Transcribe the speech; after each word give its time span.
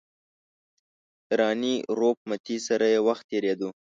د 1.27 1.29
راني 1.39 1.75
روپ 1.99 2.17
متي 2.29 2.57
سره 2.67 2.85
یې 2.93 2.99
وخت 3.07 3.23
تېرېدو. 3.31 3.69